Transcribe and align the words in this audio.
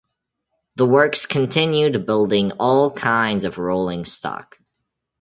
The 0.77 0.87
works 0.87 1.27
continued 1.27 2.07
building 2.07 2.53
all 2.53 2.91
kinds 2.91 3.43
of 3.43 3.59
rolling 3.59 4.03
stock. 4.05 4.57